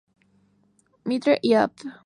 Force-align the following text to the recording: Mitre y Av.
Mitre 1.05 1.37
y 1.43 1.53
Av. 1.53 1.69